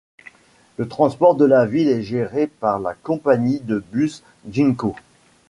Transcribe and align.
Le 0.77 0.87
transport 0.87 1.35
de 1.35 1.45
la 1.45 1.67
ville 1.67 1.87
est 1.87 2.01
géré 2.01 2.47
par 2.47 2.79
la 2.79 2.95
compagnie 2.95 3.59
de 3.59 3.83
bus 3.91 4.23
Ginko. 4.49 4.95